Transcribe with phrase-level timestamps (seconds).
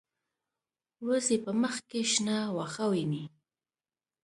[1.07, 3.23] وزې په مخ کې شنه واښه ویني